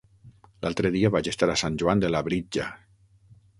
L'altre 0.65 0.91
dia 0.95 1.11
vaig 1.17 1.29
estar 1.33 1.51
a 1.55 1.59
Sant 1.65 1.79
Joan 1.83 2.03
de 2.05 2.11
Labritja. 2.17 2.69